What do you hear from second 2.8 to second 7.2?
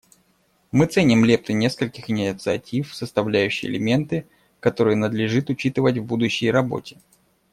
составляющие элементы, которые надлежит учитывать в будущей работе.